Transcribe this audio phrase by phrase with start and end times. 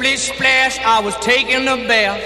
[0.00, 2.24] Splish splash, I was taking a bath.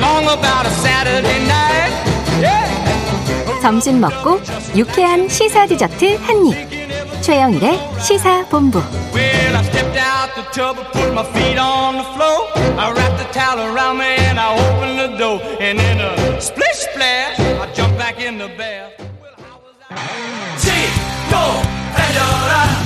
[0.00, 1.92] Long about a Saturday night.
[2.40, 3.60] Yeah.
[3.60, 4.40] 점심 먹고
[4.74, 7.20] 유쾌한 시사 디저트 한 입.
[7.20, 8.78] 최영일의 시사 본부.
[9.12, 12.48] Well, I stepped out the tub and put my feet on the floor.
[12.80, 15.38] I wrapped the towel around me and I opened the door.
[15.60, 18.92] And in a splish splash, I jumped back in the bath.
[19.20, 20.56] Well, how was I?
[20.56, 20.88] See,
[21.28, 21.60] go,
[22.00, 22.81] and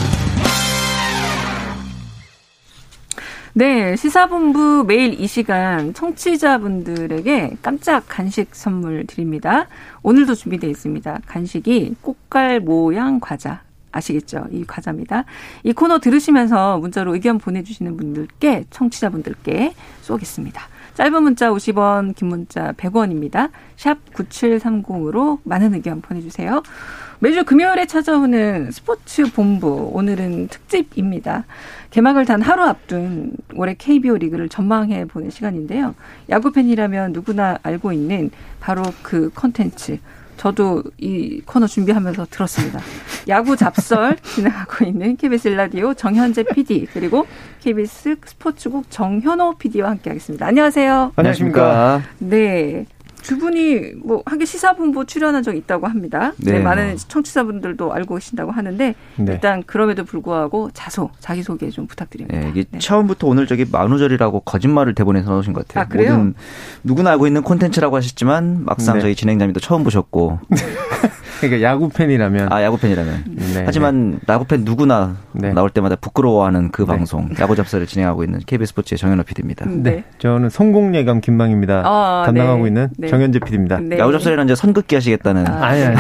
[3.58, 9.66] 네, 시사본부 매일 이 시간 청취자분들에게 깜짝 간식 선물 드립니다.
[10.02, 11.20] 오늘도 준비되어 있습니다.
[11.24, 13.62] 간식이 꽃갈 모양 과자.
[13.92, 14.44] 아시겠죠?
[14.50, 15.24] 이 과자입니다.
[15.62, 20.62] 이 코너 들으시면서 문자로 의견 보내주시는 분들께, 청취자분들께 쏘겠습니다.
[20.92, 23.48] 짧은 문자 50원, 긴 문자 100원입니다.
[23.76, 26.62] 샵 9730으로 많은 의견 보내주세요.
[27.18, 29.90] 매주 금요일에 찾아오는 스포츠 본부.
[29.94, 31.44] 오늘은 특집입니다.
[31.90, 35.94] 개막을 단 하루 앞둔 올해 KBO 리그를 전망해 보는 시간인데요.
[36.28, 39.98] 야구 팬이라면 누구나 알고 있는 바로 그 컨텐츠.
[40.36, 42.80] 저도 이 코너 준비하면서 들었습니다.
[43.28, 47.26] 야구 잡설 진행하고 있는 KBS 라디오 정현재 PD 그리고
[47.62, 50.44] KBS 스포츠국 정현호 PD와 함께하겠습니다.
[50.46, 51.12] 안녕하세요.
[51.16, 52.02] 안녕하십니까.
[52.18, 52.84] 네.
[53.26, 56.32] 두 분이 뭐 하게 시사본부 출연한 적 있다고 합니다.
[56.36, 56.52] 네.
[56.52, 59.32] 네, 많은 청취자분들도 알고 계신다고 하는데 네.
[59.32, 62.38] 일단 그럼에도 불구하고 자소 자기 소개 좀 부탁드립니다.
[62.38, 62.78] 네, 이게 네.
[62.78, 65.82] 처음부터 오늘 저기 만우절이라고 거짓말을 대본에서 넣으신 것 같아요.
[65.82, 66.12] 아, 그래요?
[66.12, 66.34] 모든
[66.84, 69.00] 누구나 알고 있는 콘텐츠라고 하셨지만 막상 네.
[69.00, 70.38] 저희 진행자님도 처음 보셨고
[71.40, 73.62] 그러니까 야구 팬이라면 아 야구 팬이라면 네.
[73.66, 75.52] 하지만 야구 팬 누구나 네.
[75.52, 76.88] 나올 때마다 부끄러워하는 그 네.
[76.88, 79.66] 방송 야구 잡설을 진행하고 있는 KBS 스포츠의 정현호 PD입니다.
[79.66, 79.82] 네.
[79.82, 80.04] 네.
[80.18, 81.82] 저는 성공 예감 김망입니다.
[81.84, 82.68] 아, 담당하고 네.
[82.68, 83.80] 있는 정현재 PD입니다.
[83.98, 85.96] 야구 잡설이라는 이제 선긋기 하시겠다는 아, 아니 아니.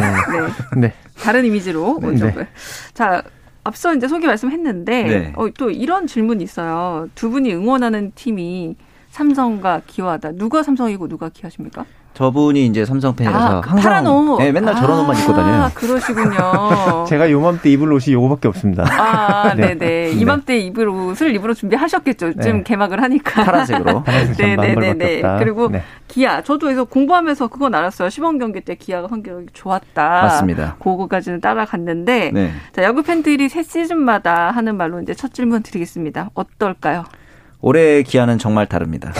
[0.80, 0.92] 네.
[1.18, 2.48] 다른 이미지로 네.
[2.92, 3.22] 자
[3.64, 7.08] 앞서 이제 소개 말씀했는데 어, 또 이런 질문이 있어요.
[7.14, 8.76] 두 분이 응원하는 팀이
[9.10, 10.32] 삼성과 기아다.
[10.32, 11.86] 누가 삼성이고 누가 기아십니까?
[12.16, 14.38] 저분이 이제 삼성 팬이라서 아, 그 항상 옷.
[14.38, 15.64] 네, 맨날 저런 옷만 입고 다녀요.
[15.64, 17.04] 아, 그러시군요.
[17.06, 18.86] 제가 요맘때 입을 옷이 요거밖에 없습니다.
[18.88, 20.12] 아, 네, 네.
[20.12, 22.32] 이맘때 입을 옷을 입으로 준비하셨겠죠.
[22.32, 22.42] 네.
[22.42, 23.44] 좀 개막을 하니까.
[23.44, 24.04] 파란색으로.
[24.38, 25.22] 네, 네, 네, 네.
[25.38, 25.82] 그리고 네.
[26.08, 26.40] 기아.
[26.40, 28.08] 저도 그래서 공부하면서 그건 알았어요.
[28.08, 30.22] 시범 경기 때 기아가 성격이 좋았다.
[30.22, 30.76] 맞습니다.
[30.78, 32.50] 그거까지는 따라갔는데 네.
[32.72, 36.30] 자, 야구 팬들이 새 시즌마다 하는 말로 이제 첫 질문 드리겠습니다.
[36.32, 37.04] 어떨까요?
[37.60, 39.12] 올해 기아는 정말 다릅니다.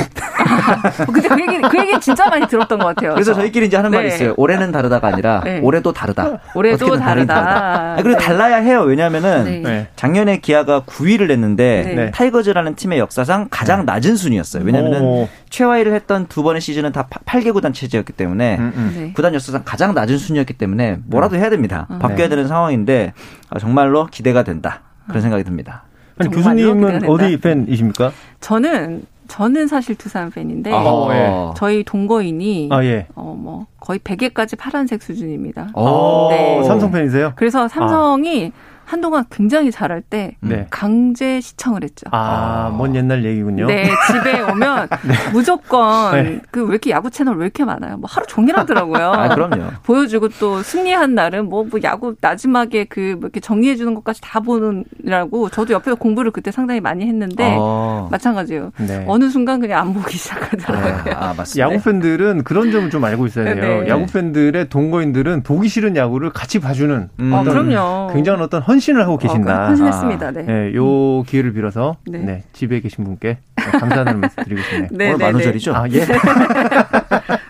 [1.06, 3.14] 근데 그 얘기, 그 얘기 진짜 많이 들었던 것 같아요.
[3.14, 3.96] 그래서 저희끼리 이제 하는 네.
[3.98, 4.34] 말이 있어요.
[4.36, 5.60] 올해는 다르다가 아니라 네.
[5.60, 6.38] 올해도 다르다.
[6.54, 7.34] 올해도 다르다.
[7.34, 7.92] 다르다.
[7.92, 8.24] 아, 그리고 네.
[8.24, 8.82] 달라야 해요.
[8.82, 9.60] 왜냐면은 네.
[9.60, 9.88] 네.
[9.96, 12.10] 작년에 기아가 9위를 냈는데 네.
[12.10, 14.64] 타이거즈라는 팀의 역사상 가장 낮은 순위였어요.
[14.64, 19.12] 왜냐면은 최하위를 했던 두 번의 시즌은 다 8개 구단 체제였기 때문에 음, 음.
[19.14, 21.86] 구단 역사상 가장 낮은 순위였기 때문에 뭐라도 해야 됩니다.
[22.00, 23.14] 바뀌어야 되는 상황인데
[23.50, 24.82] 아, 정말로 기대가 된다.
[25.08, 25.84] 그런 생각이 듭니다.
[26.18, 28.12] 아니, 교수님은 어디 팬이십니까?
[28.40, 31.54] 저는 저는 사실 두산 팬인데 아, 예.
[31.56, 33.06] 저희 동거인이 아, 예.
[33.14, 35.68] 어뭐 거의 100개까지 파란색 수준입니다.
[35.74, 36.62] 아, 네.
[36.64, 37.32] 삼성 팬이세요?
[37.36, 38.75] 그래서 삼성이 아.
[38.86, 40.66] 한동안 굉장히 잘할 때 네.
[40.70, 42.06] 강제 시청을 했죠.
[42.12, 43.66] 아, 먼 옛날 얘기군요.
[43.66, 45.14] 네, 집에 오면 네.
[45.32, 46.40] 무조건 네.
[46.52, 47.96] 그왜 이렇게 야구 채널 왜 이렇게 많아요?
[47.96, 49.10] 뭐 하루 종일 하더라고요.
[49.12, 49.70] 아, 그럼요.
[49.82, 54.40] 보여주고 또 승리한 날은 뭐, 뭐 야구 마지막에 그 뭐 이렇게 정리해 주는 것까지 다
[54.40, 58.08] 보느라고 저도 옆에서 공부를 그때 상당히 많이 했는데 어.
[58.10, 58.72] 마찬가지예요.
[58.78, 59.04] 네.
[59.08, 61.14] 어느 순간 그냥 안 보기 시작하더라고요.
[61.16, 61.58] 아, 맞습니다.
[61.74, 63.82] 야구 팬들은 그런 점을 좀 알고 있어야 돼요.
[63.82, 63.88] 네.
[63.88, 67.34] 야구 팬들의 동거인들은 보기 싫은 야구를 같이 봐주는 음.
[67.34, 68.12] 아, 그럼요.
[68.12, 69.64] 굉장한 어떤 헌 신을 하고 계신다.
[69.64, 70.30] 어, 헌신했습니다.
[70.32, 70.42] 네.
[70.42, 70.74] 네.
[70.74, 72.18] 요 기회를 빌어서 네.
[72.18, 74.88] 네 집에 계신 분께 감사하다는 말씀 드리고 싶네요.
[74.92, 75.74] 네, 오늘 만우절이죠?
[75.74, 76.06] 아, 예.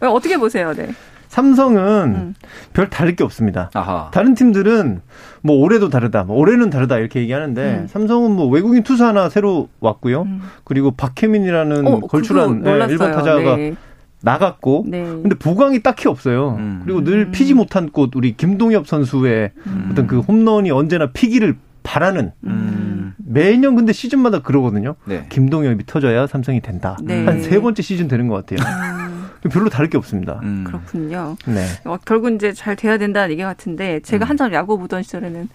[0.07, 0.73] 어떻게 보세요?
[0.75, 0.89] 네.
[1.29, 1.83] 삼성은
[2.15, 2.35] 음.
[2.73, 3.71] 별 다를 게 없습니다.
[3.75, 4.11] 아하.
[4.13, 5.03] 다른 팀들은
[5.43, 7.87] 뭐 올해도 다르다, 뭐 올해는 다르다 이렇게 얘기하는데 음.
[7.89, 10.23] 삼성은 뭐 외국인 투수 하나 새로 왔고요.
[10.23, 10.43] 음.
[10.65, 13.75] 그리고 박혜민이라는 어, 걸출한 네, 일본 타자가 네.
[14.23, 15.05] 나갔고 네.
[15.05, 16.57] 근데 보강이 딱히 없어요.
[16.59, 16.81] 음.
[16.85, 19.89] 그리고 늘 피지 못한 꽃 우리 김동엽 선수의 음.
[19.91, 23.15] 어떤 그 홈런이 언제나 피기를 바라는 음.
[23.19, 24.97] 매년 근데 시즌마다 그러거든요.
[25.05, 25.27] 네.
[25.29, 26.97] 김동엽이 터져야 삼성이 된다.
[27.03, 27.25] 네.
[27.25, 28.67] 한세 번째 시즌 되는 것 같아요.
[28.67, 29.27] 음.
[29.51, 30.41] 별로 다를 게 없습니다.
[30.43, 30.65] 음.
[30.65, 31.37] 그렇군요.
[31.47, 31.65] 네.
[31.85, 34.31] 어, 결국 이제 잘 돼야 된다는 얘기 같은데 제가 음.
[34.31, 35.49] 한참 야구 보던 시절에는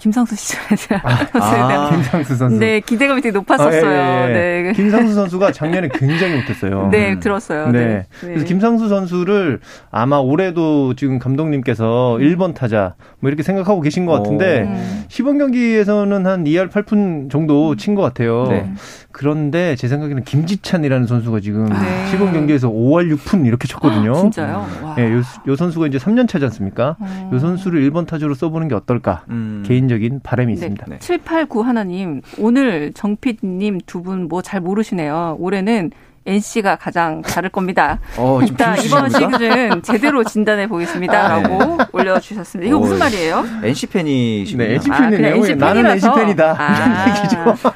[0.00, 2.58] 김상수 시절에 대한 아, 아, 김상수 선수.
[2.58, 3.86] 네, 기대감이 되게 높았었어요.
[3.86, 4.62] 아, 예, 예.
[4.62, 4.72] 네.
[4.72, 6.88] 김상수 선수가 작년에 굉장히 못했어요.
[6.92, 7.20] 네, 음.
[7.20, 7.68] 들었어요.
[7.70, 7.78] 네.
[7.86, 8.06] 네.
[8.20, 9.60] 그래서 김상수 선수를
[9.90, 12.20] 아마 올해도 지금 감독님께서 음.
[12.22, 15.04] 1번 타자 뭐 이렇게 생각하고 계신 것 같은데 음.
[15.08, 18.46] 시범 경기에서는 한 2할 8푼 정도 친 것 같아요.
[18.48, 18.72] 네.
[19.12, 22.06] 그런데 제 생각에는 김지찬이라는 선수가 지금 네.
[22.10, 24.12] 시범 경기에서 5할 6푼 이렇게 쳤거든요.
[24.12, 24.66] 아, 진짜요?
[24.82, 24.94] 와.
[24.94, 26.96] 네, 요, 요, 선수가 이제 3년 차지 않습니까?
[27.00, 27.30] 어.
[27.32, 29.24] 요 선수를 1번 타자로 써보는 게 어떨까?
[29.28, 29.64] 음.
[29.66, 30.52] 개인 개인적인 바람이 네.
[30.54, 30.86] 있습니다.
[30.88, 30.98] 네.
[31.00, 35.36] 789 하나님 오늘 정피님 두 분 뭐 잘 모르시네요.
[35.38, 35.90] 올해는
[36.26, 37.98] NC가 가장 다를 겁니다.
[38.16, 41.84] 어, 일단 이번 시즌 제대로 진단해 보겠습니다라고 아, 네.
[41.92, 42.68] 올려주셨습니다.
[42.68, 43.44] 이거 오, 무슨 말이에요?
[43.64, 44.64] NC 팬이시군요.
[44.68, 45.32] 네, NC 팬이네요.
[45.32, 46.56] 아, NC 나는 NC 팬이다.
[46.58, 47.16] 아, 이런
[47.54, 47.70] 얘기죠.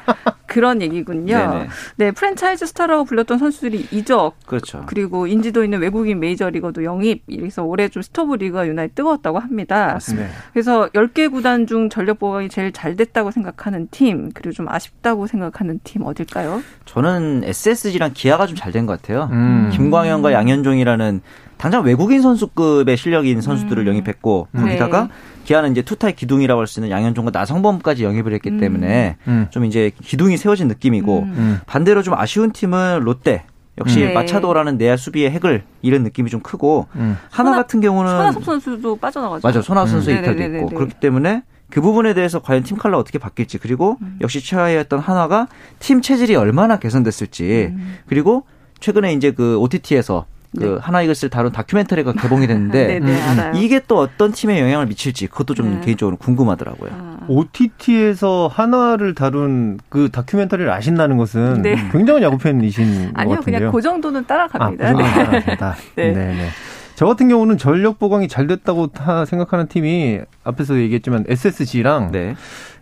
[0.55, 1.35] 그런 얘기군요.
[1.35, 1.67] 네네.
[1.97, 4.35] 네, 프랜차이즈 스타라고 불렸던 선수들이 이적.
[4.45, 4.83] 그렇죠.
[4.85, 7.23] 그리고 인지도 있는 외국인 메이저리거도 영입.
[7.27, 9.87] 이래서 올해 좀 스토브 리그가 유난히 뜨거웠다고 합니다.
[9.95, 10.29] 맞습니다.
[10.53, 15.81] 그래서 10개 구단 중 전력 보강이 제일 잘 됐다고 생각하는 팀, 그리고 좀 아쉽다고 생각하는
[15.83, 16.61] 팀 어딜까요?
[16.85, 19.27] 저는 SSG랑 기아가 좀 잘 된 것 같아요.
[19.33, 19.69] 음.
[19.73, 21.19] 김광현과 양현종이라는
[21.57, 23.87] 당장 외국인 선수급의 실력인 선수들을 음.
[23.87, 25.09] 영입했고 거기다가 네.
[25.45, 28.59] 기아는 이제 투타의 기둥이라고 할 수 있는 양현종과 나성범까지 영입을 했기 음.
[28.59, 29.47] 때문에 음.
[29.51, 31.33] 좀 이제 기둥이 세워진 느낌이고 음.
[31.37, 31.59] 음.
[31.65, 33.45] 반대로 좀 아쉬운 팀은 롯데
[33.77, 34.13] 역시 네.
[34.13, 37.17] 마차도라는 내야 수비의 핵을 잃은 느낌이 좀 크고 음.
[37.29, 39.47] 하나 손아, 같은 경우는 손아섭 선수도 빠져나가죠.
[39.47, 40.17] 맞아, 손아섭 선수 음.
[40.17, 44.17] 이탈도 있고 그렇기 때문에 그 부분에 대해서 과연 팀 칼라 어떻게 바뀔지 그리고 음.
[44.21, 45.47] 역시 최하위였던 하나가
[45.79, 47.95] 팀 체질이 얼마나 개선됐을지 음.
[48.07, 48.45] 그리고
[48.79, 50.25] 최근에 이제 그 OTT에서
[50.57, 50.77] 그 네.
[50.81, 55.53] 하나 이것을 다룬 다큐멘터리가 개봉이 됐는데 네, 네, 이게 또 어떤 팀에 영향을 미칠지 그것도
[55.53, 55.85] 좀 네.
[55.85, 56.91] 개인적으로 궁금하더라고요.
[56.93, 57.17] 아.
[57.27, 61.75] OTT에서 한화를 다룬 그 다큐멘터리를 아신다는 것은 네.
[61.91, 63.59] 굉장히 야구 팬이신 아니요, 같은데요.
[63.59, 64.89] 그냥 그 정도는 따라갑니다.
[64.89, 65.75] 아, 그 따라갑니다.
[65.95, 66.11] 네.
[66.11, 66.47] 네.
[66.95, 68.89] 저 같은 경우는 전력 보강이 잘 됐다고
[69.27, 72.35] 생각하는 팀이 앞에서 얘기했지만 SSG랑 네.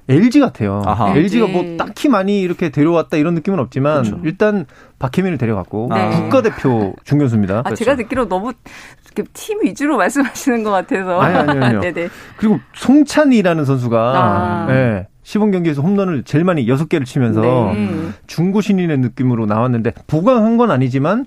[0.10, 0.82] LG 같아요.
[0.86, 1.16] 아하.
[1.16, 4.22] LG가 뭐 딱히 많이 이렇게 데려왔다 이런 느낌은 없지만 그렇죠.
[4.24, 4.66] 일단
[5.00, 6.10] 박혜민을 데려갔고 네.
[6.12, 7.60] 국가대표 중견수입니다.
[7.60, 7.84] 아, 그렇죠.
[7.84, 8.52] 제가 듣기로 너무
[9.34, 11.20] 팀 위주로 말씀하시는 것 같아서.
[11.22, 11.80] 아니, 아니요, 아니요.
[11.94, 12.10] 네네.
[12.38, 14.66] 그리고 송찬이라는 선수가 아.
[14.68, 18.10] 네, 시범 경기에서 홈런을 제일 많이 6개를 치면서 네.
[18.28, 21.26] 중고 신인의 느낌으로 나왔는데 보강한 건 아니지만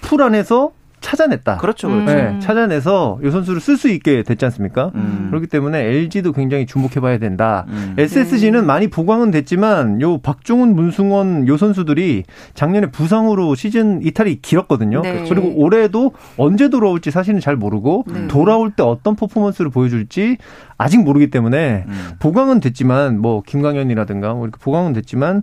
[0.00, 1.56] 풀 안에서 찾아냈다.
[1.56, 2.12] 그렇죠, 그렇죠.
[2.12, 4.92] 네, 찾아내서 이 선수를 쓸 수 있게 됐지 않습니까?
[4.94, 5.28] 음.
[5.30, 7.64] 그렇기 때문에 LG도 굉장히 주목해봐야 된다.
[7.68, 7.94] 음.
[7.96, 8.66] SSG는 네.
[8.66, 12.24] 많이 보강은 됐지만 요 박종훈, 문승원 요 선수들이
[12.54, 15.00] 작년에 부상으로 시즌 이탈이 길었거든요.
[15.00, 15.24] 네.
[15.28, 18.28] 그리고 올해도 언제 돌아올지 사실은 잘 모르고 네.
[18.28, 20.36] 돌아올 때 어떤 퍼포먼스를 보여줄지
[20.76, 22.08] 아직 모르기 때문에 음.
[22.18, 25.42] 보강은 됐지만 뭐 김광현이라든가 뭐 이렇게 보강은 됐지만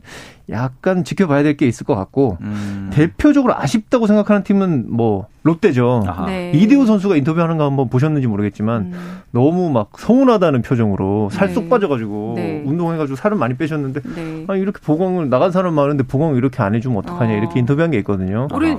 [0.50, 2.90] 약간 지켜봐야 될 게 있을 것 같고 음.
[2.92, 6.04] 대표적으로 아쉽다고 생각하는 팀은 뭐 롯데죠.
[6.26, 6.52] 네.
[6.56, 9.22] 이대호 선수가 인터뷰하는 거 한번 보셨는지 모르겠지만 음.
[9.30, 11.70] 너무 막 서운하다는 표정으로 살쏙 네.
[11.70, 12.64] 빠져가지고 네.
[12.66, 14.46] 운동해가지고 살을 많이 빼셨는데 네.
[14.48, 17.38] 아니 이렇게 보강을 나간 사람 많은데 보강을 이렇게 안 해주면 어떡하냐 어.
[17.38, 18.48] 이렇게 인터뷰한 게 있거든요.
[18.54, 18.78] 올해 아.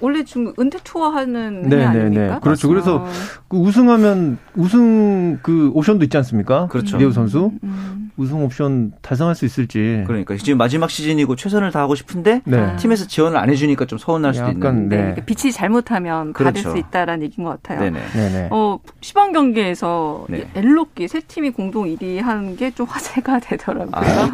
[0.00, 2.38] 원래 지금 은퇴 투어하는 네, 네, 네.
[2.40, 2.68] 그렇죠.
[2.68, 3.10] 그래서 아.
[3.48, 6.68] 그 우승하면 우승 그 오션도 있지 않습니까?
[6.68, 6.96] 그렇죠.
[6.96, 8.10] 이대호 선수 음.
[8.16, 10.04] 우승 옵션 달성할 수 있을지.
[10.06, 12.76] 그러니까 지금 마지막 시즌 시즌이고 최선을 다하고 싶은데 네.
[12.76, 14.88] 팀에서 지원을 안 해주니까 좀 서운할 수도 있는.
[14.88, 14.96] 네.
[14.96, 15.02] 네.
[15.02, 16.54] 그러니까 빛이 잘못하면 그렇죠.
[16.54, 17.80] 받을 수 있다라는 얘기인 것 같아요.
[17.80, 18.00] 네네.
[18.12, 18.48] 네네.
[18.50, 20.48] 어 시범 경기에서 네.
[20.54, 23.90] 엘로끼 세 팀이 공동 1위 하는 게좀 화제가 되더라고요.
[23.92, 24.30] 아,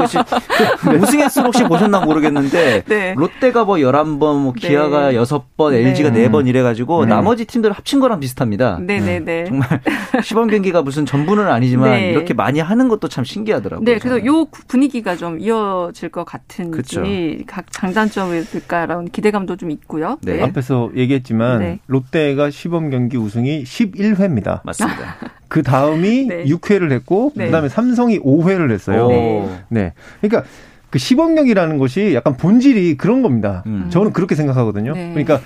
[0.80, 3.14] 그 우승했을 혹시 보셨나 모르겠는데 네.
[3.16, 5.16] 롯데가 뭐 11번, 뭐 기아가 네.
[5.16, 6.28] 6 번, LG가 네.
[6.28, 8.78] 4번 이래가지고 나머지 팀들 합친 거랑 비슷합니다.
[8.80, 9.44] 네네네.
[9.44, 9.68] 정말
[10.22, 13.84] 시범 경기가 무슨 전부는 아니지만 이렇게 많이 하는 것도 참 신기하더라고요.
[13.84, 20.18] 네, 그래서 요 분위기가 좀 이어질 것 같은 있는지 각 장단점이 있을까라는 기대감도 좀 있고요.
[20.22, 20.36] 네.
[20.36, 20.42] 네.
[20.42, 21.78] 앞에서 얘기했지만 네.
[21.86, 24.60] 롯데가 시범 경기 우승이 11회입니다.
[24.64, 25.16] 맞습니다.
[25.48, 26.44] 그 다음이 네.
[26.44, 27.46] 6회를 했고 네.
[27.46, 29.08] 그다음에 삼성이 5회를 했어요.
[29.08, 29.48] 네.
[29.68, 29.92] 네.
[30.20, 30.48] 그러니까
[30.94, 33.64] 그 시범 경기라는 것이 약간 본질이 그런 겁니다.
[33.66, 33.88] 음.
[33.90, 34.94] 저는 그렇게 생각하거든요.
[34.94, 35.08] 네.
[35.08, 35.40] 그러니까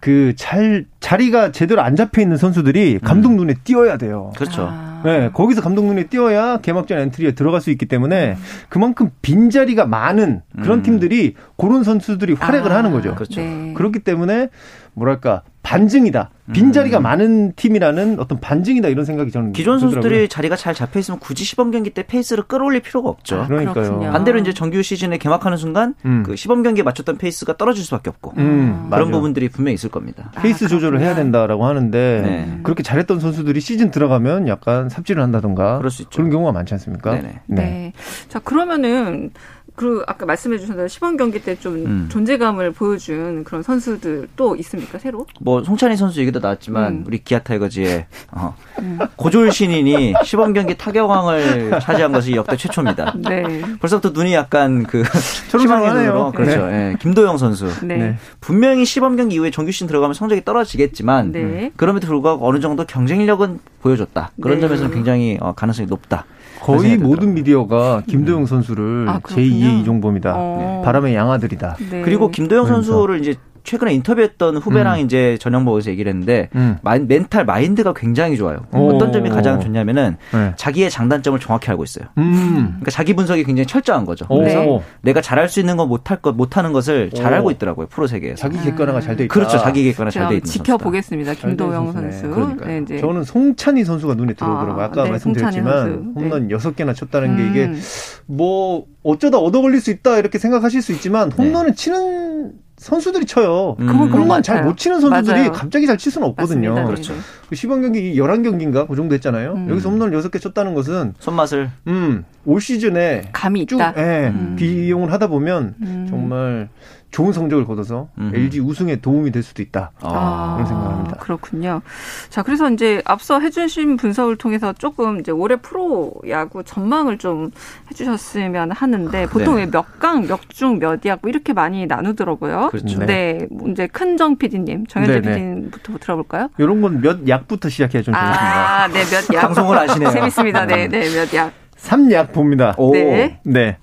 [0.00, 3.36] 그 잘 자리가 제대로 안 잡혀 있는 선수들이 감독 음.
[3.36, 4.32] 눈에 띄어야 돼요.
[4.34, 4.68] 그렇죠.
[4.70, 5.02] 아.
[5.04, 8.38] 네, 거기서 감독 눈에 띄어야 개막전 엔트리에 들어갈 수 있기 때문에
[8.70, 10.82] 그만큼 빈 자리가 많은 그런 음.
[10.82, 13.14] 팀들이 그런 선수들이 활약을 아, 하는 거죠.
[13.14, 13.42] 그렇죠.
[13.42, 13.74] 네.
[13.74, 14.48] 그렇기 때문에
[14.94, 16.30] 뭐랄까 반증이다.
[16.52, 17.02] 빈자리가 음.
[17.02, 21.70] 많은 팀이라는 어떤 반증이다 이런 생각이 저는 기존 선수들이 자리가 잘 잡혀 있으면 굳이 시범
[21.70, 23.42] 경기 때 페이스를 끌어올릴 필요가 없죠.
[23.42, 23.74] 아, 그러니까요.
[23.74, 24.12] 그렇군요.
[24.12, 26.22] 반대로 이제 정규 시즌에 개막하는 순간 음.
[26.24, 30.32] 그 시범 경기에 맞췄던 페이스가 떨어질 수밖에 없고 음, 그런 부분들이 분명히 있을 겁니다.
[30.36, 32.60] 페이스 아, 조절을 해야 된다라고 하는데 네.
[32.62, 35.80] 그렇게 잘했던 선수들이 시즌 들어가면 약간 삽질을 한다던가
[36.12, 37.12] 그런 경우가 많지 않습니까?
[37.12, 37.40] 네네.
[37.46, 37.62] 네.
[37.62, 37.92] 네.
[38.28, 39.30] 자 그러면은
[39.76, 42.08] 그 아까 말씀해 주셨던 시범 경기 때좀 음.
[42.08, 45.26] 존재감을 보여준 그런 선수들 또 있습니까 새로?
[45.40, 47.04] 뭐 송찬희 선수 얘기도 나왔지만 음.
[47.06, 48.98] 우리 기아 타이거즈의 어, 음.
[49.16, 53.14] 고졸 신인이 시범 경기 타격왕을 차지한 것이 역대 최초입니다.
[53.16, 53.62] 네.
[53.80, 55.02] 벌써부터 눈이 약간 그
[55.50, 56.66] 희망의 눈으로 그렇죠.
[56.66, 56.90] 네.
[56.90, 56.96] 네.
[57.00, 57.66] 김도영 선수.
[57.84, 57.96] 네.
[57.96, 58.18] 네.
[58.40, 61.70] 분명히 시범 경기 이후에 정규 시즌 들어가면 성적이 떨어지겠지만 네.
[61.76, 64.30] 그럼에도 불구하고 어느 정도 경쟁력은 보여줬다.
[64.40, 64.62] 그런 네.
[64.62, 66.26] 점에서는 굉장히 어, 가능성이 높다.
[66.60, 68.46] 거의 모든 미디어가 김도영 음.
[68.46, 70.32] 선수를 아, 제2의 이종범이다.
[70.34, 70.82] 어.
[70.84, 71.76] 바람의 양아들이다.
[71.90, 72.02] 네.
[72.02, 75.04] 그리고 김도영 선수를 이제 최근에 인터뷰했던 후배랑 음.
[75.04, 76.76] 이제 저녁 먹어서 얘기를 했는데 음.
[76.82, 78.66] 마인, 멘탈 마인드가 굉장히 좋아요.
[78.72, 78.90] 오.
[78.90, 80.52] 어떤 점이 가장 좋냐면은 네.
[80.56, 82.06] 자기의 장단점을 정확히 알고 있어요.
[82.18, 82.66] 음.
[82.68, 84.26] 그러니까 자기 분석이 굉장히 철저한 거죠.
[84.28, 84.38] 오.
[84.38, 84.82] 그래서 네.
[85.00, 88.36] 내가 잘할 수 있는 거 못할 것 못하는 것을 잘 알고 있더라고요 프로 세계에서.
[88.36, 89.32] 자기 객관화가 잘 돼 있다.
[89.32, 89.58] 그렇죠.
[89.58, 91.34] 자기 객관화 잘 돼 있는 지켜보겠습니다.
[91.34, 92.56] 김도영 선수.
[92.66, 92.98] 네, 이제.
[92.98, 94.84] 저는 송찬희 선수가 눈에 들어오더라고요.
[94.84, 96.54] 아, 까 네, 말씀드렸지만 홈런 네.
[96.54, 97.80] 6개나 쳤다는 게 이게 음.
[98.26, 101.74] 뭐 어쩌다 얻어 걸릴 수 있다 이렇게 생각하실 수 있지만 홈런을 네.
[101.74, 102.52] 치는
[102.84, 103.76] 선수들이 쳐요.
[103.80, 103.88] 음.
[103.88, 105.52] 홈런 잘못 치는 선수들이 맞아요.
[105.52, 106.74] 갑자기 잘 칠 수는 없거든요.
[106.74, 106.84] 맞습니다.
[106.84, 107.14] 그렇죠.
[107.48, 109.54] 그 시범 경기 11경기인가 그 정도 했잖아요.
[109.54, 109.70] 음.
[109.70, 113.94] 여기서 홈런을 6개 쳤다는 것은 손맛을 음, 올 시즌에 감이 쭉 있다.
[113.96, 114.56] 예, 음.
[114.58, 116.06] 비용을 하다 보면 음.
[116.10, 116.68] 정말
[117.14, 118.32] 좋은 성적을 거둬서 음.
[118.34, 119.92] LG 우승에 도움이 될 수도 있다.
[120.02, 121.16] 아, 그런 생각합니다.
[121.18, 121.80] 그렇군요.
[122.28, 127.52] 자, 그래서 이제 앞서 해주신 분석을 통해서 조금 이제 올해 프로 야구 전망을 좀
[127.92, 129.70] 해주셨으면 하는데 보통 네.
[129.70, 132.70] 몇 강, 몇 중, 몇 약, 뭐 이렇게 많이 나누더라고요.
[132.72, 132.98] 그렇죠.
[133.06, 133.46] 네.
[133.70, 136.48] 이제 큰정 PD님, 정현재 PD님부터 들어볼까요?
[136.58, 138.82] 이런 건 몇 약부터 시작해야 좀 좋겠습니다.
[138.82, 139.40] 아, 네, 몇 약.
[139.42, 140.10] 방송을 아시네요.
[140.14, 140.66] 재밌습니다.
[140.66, 141.52] 네, 네, 몇 약.
[141.78, 142.74] 3약 봅니다.
[142.76, 142.92] 오.
[142.92, 143.38] 네.
[143.44, 143.76] 네.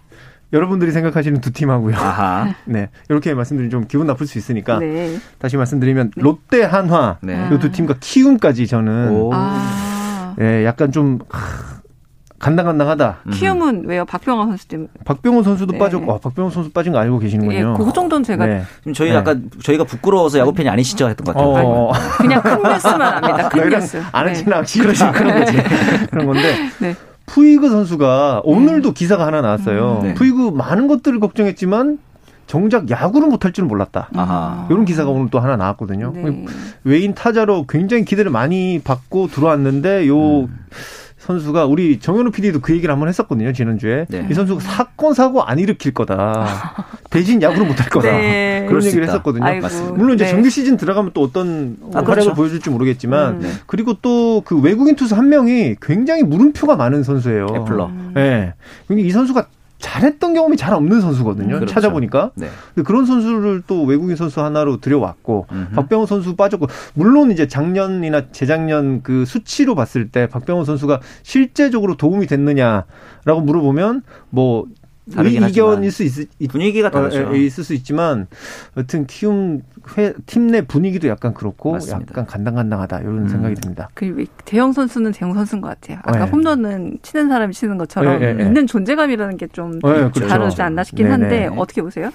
[0.54, 1.96] 여러분들이 생각하시는 두 팀하고요.
[1.96, 2.54] 아하.
[2.66, 2.90] 네.
[3.10, 5.18] 이렇게 말씀드리면 좀 기분 나쁠 수 있으니까 네.
[5.40, 6.22] 다시 말씀드리면 네.
[6.22, 7.50] 롯데 한화 네.
[7.54, 10.36] 이두 팀과 키움까지 저는 아.
[10.38, 11.20] 네, 약간 좀
[12.42, 13.18] 간당간당하다.
[13.28, 13.32] 음.
[13.32, 14.04] 키움은 왜요?
[14.04, 14.90] 박병호 선수 때문에.
[15.06, 15.78] 박병호 선수도 네.
[15.78, 17.76] 빠졌고, 아, 박병호 선수 빠진 거 알고 계시는군요.
[17.80, 18.46] 예, 그 정도는 제가.
[18.48, 18.64] 네.
[18.96, 19.16] 저희 네.
[19.16, 21.08] 약간, 저희가 부끄러워서 야구 팬이 아니시죠?
[21.08, 21.68] 했던 것 같아요.
[21.68, 21.92] 어.
[22.18, 23.50] 그냥 큰 뉴스만 압니다.
[23.50, 24.02] 큰 뉴스.
[24.12, 25.12] 아는 지나 네.
[25.12, 25.58] 그런 거지.
[26.10, 26.56] 그런 건데.
[27.32, 27.36] 네.
[27.36, 28.94] 푸이그 선수가 오늘도 음.
[28.94, 30.00] 기사가 하나 나왔어요.
[30.02, 30.14] 음, 네.
[30.14, 32.00] 푸이그 많은 것들을 걱정했지만
[32.48, 34.10] 정작 야구를 못할 줄은 몰랐다.
[34.14, 34.68] 아하.
[34.70, 36.12] 이런 기사가 오늘 또 하나 나왔거든요.
[36.14, 36.46] 네.
[36.84, 40.60] 외인 타자로 굉장히 기대를 많이 받고 들어왔는데 요 음.
[41.22, 44.28] 선수가 우리 정현우 PD도 그 얘기를 한번 했었거든요 지난주에 네.
[44.30, 48.66] 이 선수가 사건 사고 안 일으킬 거다 대신 야구를 못 할 거다 네.
[48.68, 49.44] 그런 얘기를 했었거든요.
[49.46, 49.68] 아이고.
[49.96, 50.32] 물론 이제 네.
[50.32, 52.34] 정규 시즌 들어가면 또 어떤 아, 활약을 그렇죠.
[52.34, 53.40] 보여줄지 모르겠지만 음.
[53.42, 53.50] 네.
[53.68, 57.48] 그리고 또 그 외국인 투수 한 명이 굉장히 물음표가 많은 선수예요.
[57.56, 57.88] 애플러.
[57.88, 58.12] 음.
[58.16, 58.54] 네.
[58.90, 59.46] 이 선수가
[59.82, 61.56] 잘했던 경험이 잘 없는 선수거든요.
[61.56, 61.74] 음, 그렇죠.
[61.74, 62.32] 찾아보니까.
[62.36, 62.48] 네.
[62.74, 65.76] 근데 그런 선수를 또 외국인 선수 하나로 들여왔고 음흠.
[65.76, 72.28] 박병호 선수 빠졌고 물론 이제 작년이나 재작년 그 수치로 봤을 때 박병호 선수가 실제적으로 도움이
[72.28, 74.66] 됐느냐라고 물어보면 뭐
[75.18, 77.30] 의견일 수 있, 분위기가 다르죠.
[77.30, 78.28] 어, 있을 수 있지만
[78.78, 79.62] 여튼 키움
[80.26, 82.12] 팀 내 분위기도 약간 그렇고 맞습니다.
[82.12, 83.28] 약간 간당간당하다 이런 음.
[83.28, 83.90] 생각이 듭니다.
[83.94, 86.00] 그 대형 선수는 대형 선수인 것 같아요.
[86.04, 86.32] 아까 네.
[86.32, 90.28] 홈런은 치는 사람이 치는 것처럼 네, 네, 있는 존재감이라는 게좀 그렇죠.
[90.28, 92.12] 다르지 않나 싶긴 한데 어떻게 보세요?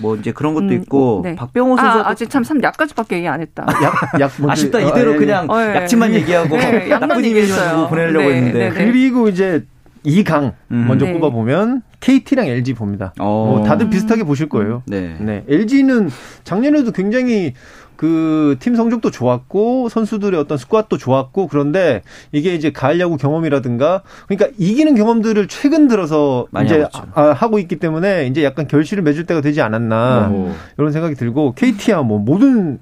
[0.00, 1.36] 뭐 이제 그런 것도 음, 있고 네.
[1.36, 3.66] 박병호 선수 아, 아직 참 3약까지밖에 얘기 안 했다.
[3.82, 5.76] 약, 약 아쉽다 이대로 어, 그냥 어, 예.
[5.76, 7.52] 약침만 얘기하고 네, 나쁜 이미지
[7.88, 8.84] 보내려고 네, 했는데 네, 네.
[8.86, 9.64] 그리고 이제
[10.02, 10.86] 이강 음.
[10.88, 11.12] 먼저 네.
[11.12, 13.14] 꼽아보면 KT랑 LG 봅니다.
[13.18, 13.54] 어.
[13.56, 14.82] 뭐 다들 비슷하게 보실 거예요.
[14.86, 15.16] 네.
[15.20, 15.44] 네.
[15.48, 16.10] LG는
[16.44, 17.54] 작년에도 굉장히
[17.96, 24.48] 그 팀 성적도 좋았고 선수들의 어떤 스쿼트도 좋았고 그런데 이게 이제 가을 야구 경험이라든가 그러니까
[24.58, 29.60] 이기는 경험들을 최근 들어서 이제 아, 하고 있기 때문에 이제 약간 결실을 맺을 때가 되지
[29.62, 30.50] 않았나 오.
[30.78, 32.80] 이런 생각이 들고 KT야 뭐 모든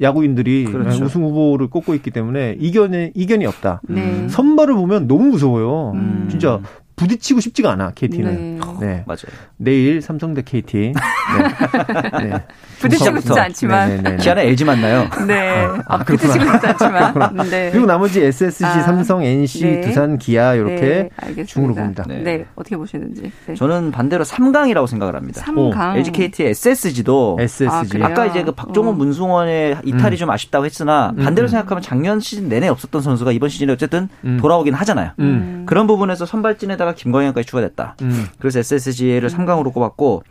[0.00, 1.04] 야구인들이 그렇죠.
[1.04, 3.80] 우승 후보를 꼽고 있기 때문에 이견이 이견이 없다.
[3.88, 4.28] 네.
[4.28, 5.92] 선발을 보면 너무 무서워요.
[5.94, 6.28] 음.
[6.30, 6.60] 진짜
[6.98, 8.60] 부딪히고 싶지가 않아 KT는.
[8.80, 8.86] 네.
[8.86, 9.04] 네.
[9.06, 9.32] 맞아요.
[9.56, 10.92] 내일 삼성 대 KT.
[10.92, 12.24] 네.
[12.24, 12.44] 네.
[12.80, 13.88] 부딪히고 싶지 않지만.
[13.88, 14.16] 네네네.
[14.18, 15.08] 기아나 LG 맞나요?
[15.26, 15.64] 네.
[15.64, 17.36] 아, 아 부딪히고 싶지 않지만.
[17.50, 17.70] 네.
[17.70, 19.80] 그리고 나머지 SSG, 아, 삼성, NC, 네.
[19.80, 22.04] 두산, 기아 이렇게 네, 중으로 봅니다.
[22.06, 22.18] 네.
[22.22, 22.46] 네.
[22.54, 23.30] 어떻게 보시는지.
[23.46, 23.54] 네.
[23.54, 25.42] 저는 반대로 3강이라고 생각을 합니다.
[25.42, 25.96] 3강.
[25.96, 28.02] LG KT의 SSG도 SSG.
[28.02, 28.96] 아, 까 이제 그 박종훈, 어.
[28.96, 30.18] 문승원의 이탈이 음.
[30.18, 31.24] 좀 아쉽다고 했으나 음.
[31.24, 31.50] 반대로 음.
[31.50, 34.38] 생각하면 작년 시즌 내내 없었던 선수가 이번 시즌에 어쨌든 음.
[34.40, 35.12] 돌아오긴 하잖아요.
[35.20, 35.64] 음.
[35.66, 37.96] 그런 부분에서 선발진에다가 김광현까지 추가됐다.
[38.02, 38.26] 음.
[38.38, 40.24] 그래서 SSG를 3강으로 꼽았고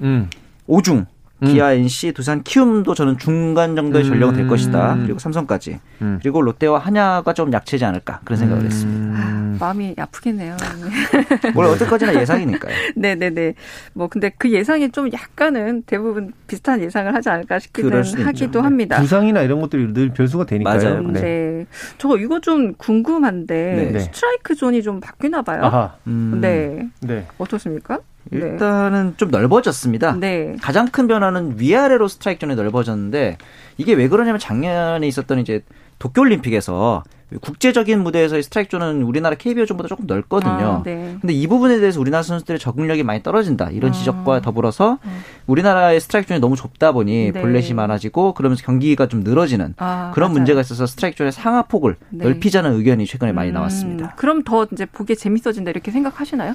[0.68, 1.06] 오중
[1.44, 1.48] 음.
[1.48, 4.50] 기아, NC, 두산, 키움도 저는 중간 정도의 전력은 될 음.
[4.50, 4.98] 것이다.
[5.04, 5.80] 그리고 삼성까지.
[6.02, 6.18] 음.
[6.22, 8.66] 그리고 롯데와 한야가 좀 약체지 않을까 그런 생각을 음.
[8.66, 9.20] 했습니다.
[9.60, 10.56] 아, 마음이 아프겠네요.
[11.56, 12.74] 원래 어디까지나 예상이니까요.
[12.96, 13.54] 네네네.
[13.94, 18.64] 뭐 근데 그 예상이 좀 약간은 대부분 비슷한 예상을 하지 않을까 싶기는 하기도 네.
[18.64, 19.00] 합니다.
[19.00, 20.78] 부상이나 이런 것들이 늘 변수가 되니까요.
[20.78, 21.02] 맞아요.
[21.02, 21.22] 네.
[21.22, 21.66] 네.
[21.98, 24.00] 저 이거 좀 궁금한데 네.
[24.00, 25.64] 스트라이크 존이 좀 바뀌나 봐요.
[25.64, 25.96] 아하.
[26.08, 26.40] 음.
[26.42, 26.88] 네.
[27.02, 27.26] 네.
[27.38, 28.00] 어떻습니까?
[28.30, 28.40] 네.
[28.40, 30.14] 일단은 좀 넓어졌습니다.
[30.20, 30.56] 네.
[30.62, 33.38] 가장 큰 변화는 위아래로 스트라이크 존이 넓어졌는데
[33.78, 35.62] 이게 왜 그러냐면 작년에 있었던 이제
[36.00, 37.04] 도쿄올림픽에서
[37.42, 40.52] 국제적인 무대에서의 스트라이크 존은 우리나라 KBO 존보다 조금 넓거든요.
[40.52, 41.18] 아, 네.
[41.20, 43.70] 근데 이 부분에 대해서 우리나라 선수들의 적응력이 많이 떨어진다.
[43.72, 43.94] 이런 아.
[43.94, 45.20] 지적과 더불어서 음.
[45.46, 47.42] 우리나라의 스트라이크 존이 너무 좁다 보니 네.
[47.42, 50.40] 볼넷이 많아지고 그러면서 경기가 좀 늘어지는 아, 그런 맞아요.
[50.40, 52.24] 문제가 있어서 스트라이크 존의 상하폭을 네.
[52.24, 53.56] 넓히자는 의견이 최근에 많이 음.
[53.56, 54.14] 나왔습니다.
[54.16, 56.54] 그럼 더 이제 보기 재밌어진다 이렇게 생각하시나요?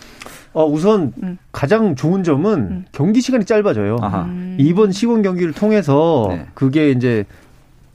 [0.55, 1.37] 어, 우선 음.
[1.53, 2.85] 가장 좋은 점은 음.
[2.93, 3.97] 경기 시간이 짧아져요.
[4.03, 4.57] 음.
[4.59, 6.47] 이번 시범 경기를 통해서 네.
[6.55, 7.27] 그게 이제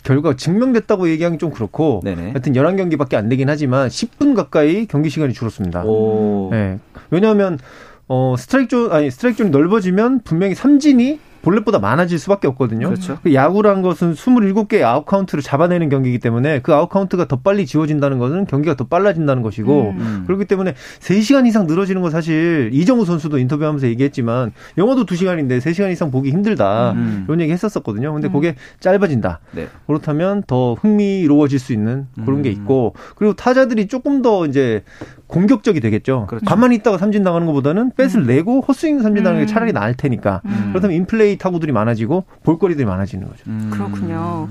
[0.08, 2.32] 결과 증명됐다고 얘기하기 좀 그렇고 네네.
[2.32, 5.84] 하여튼 11경기밖에 안 되긴 하지만 10분 가까이 경기 시간이 줄었습니다.
[5.84, 6.48] 오.
[6.50, 6.80] 네.
[7.12, 7.60] 왜냐하면
[8.08, 12.88] 어 스트라이크 존 아니 스트라이크 존이 넓어지면 분명히 삼진이 볼넷보다 많아질 수밖에 없거든요.
[12.88, 13.18] 그렇죠.
[13.24, 18.20] 그 야구란 것은 27개의 아웃 카운트를 잡아내는 경기이기 때문에 그 아웃 카운트가 더 빨리 지워진다는
[18.20, 20.24] 것은 경기가 더 빨라진다는 것이고 음.
[20.28, 26.12] 그렇기 때문에 3시간 이상 늘어지는 건 사실 이정후 선수도 인터뷰하면서 얘기했지만 영화도 2시간인데 3시간 이상
[26.12, 26.92] 보기 힘들다.
[26.92, 27.26] 음.
[27.28, 28.14] 이런 얘기 했었었거든요.
[28.14, 28.34] 근데 음.
[28.34, 29.40] 그게 짧아진다.
[29.52, 29.68] 네.
[29.88, 32.54] 그렇다면 더 흥미로워질 수 있는 그런 게 음.
[32.54, 34.84] 있고 그리고 타자들이 조금 더 이제
[35.28, 36.26] 공격적이 되겠죠.
[36.28, 36.46] 그렇죠.
[36.46, 38.24] 가만히 있다가 삼진 나가는 것보다는 음.
[38.28, 39.54] 내고 헛스윙 삼진 나가는 게 음.
[39.54, 40.42] 차라리 나을 테니까.
[40.46, 40.70] 음.
[40.70, 43.44] 그렇다면 인플레이 타구들이 많아지고 볼거리들이 많아지는 거죠.
[43.48, 43.70] 음.
[43.72, 44.48] 그렇군요.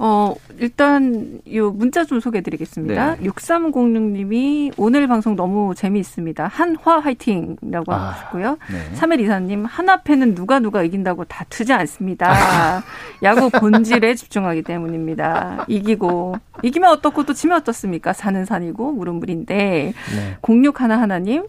[0.00, 3.16] 어, 일단 요 문자 좀 소개해 드리겠습니다.
[3.16, 3.24] 네.
[3.24, 6.46] 6306 님이 오늘 방송 너무 재미있습니다.
[6.46, 8.58] 한화 화이팅이라고 아, 하셨고요.
[8.70, 8.96] 네.
[8.96, 12.32] 3일 이사님 한화패는 누가 누가 이긴다고 다투지 않습니다.
[13.24, 15.64] 야구 본질에 집중하기 때문입니다.
[15.66, 18.12] 이기고 이기면 어떻고 또 지면 어떻습니까?
[18.12, 20.36] 사는 산이고 물은 물인데 네.
[20.42, 21.44] 06 하나 하나님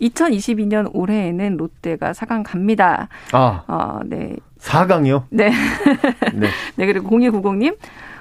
[0.00, 3.08] 2022년 올해에는 롯데가 4강 갑니다.
[3.32, 3.64] 아.
[3.66, 4.36] 어, 네.
[4.58, 5.24] 4강이요?
[5.30, 5.50] 네.
[6.34, 6.48] 네.
[6.76, 7.76] 네, 그리고 0290님.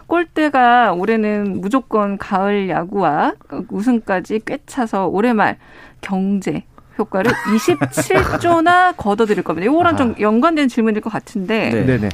[0.07, 3.35] 골대가 올해는 무조건 가을 야구와
[3.69, 5.59] 우승까지 꿰차서 올해 말
[6.01, 6.63] 경제
[6.99, 9.65] 효과를 27조나 걷어들일 겁니다.
[9.71, 11.69] 이거랑 좀 연관된 질문일 것 같은데.
[11.85, 11.97] 네.
[11.97, 12.09] 네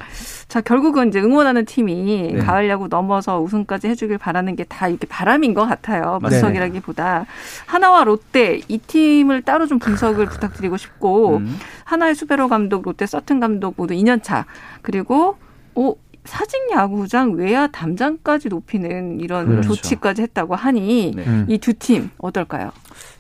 [0.48, 2.40] 자, 결국은 이제 응원하는 팀이 네.
[2.40, 6.20] 가을 야구 넘어서 우승까지 해주길 바라는 게 다 이렇게 바람인 것 같아요.
[6.22, 7.26] 분석이라기보다.
[7.66, 11.58] 하나와 롯데 이 팀을 따로 좀 분석을 부탁드리고 싶고, 음.
[11.84, 14.46] 하나의 수베로 감독, 롯데 서튼 감독 모두 2년 차.
[14.82, 15.38] 그리고,
[15.76, 19.76] 오, 사직 야구장 외야 담장까지 높이는 이런 그렇죠.
[19.76, 21.46] 조치까지 했다고 하니 네.
[21.48, 22.72] 이두 팀 어떨까요?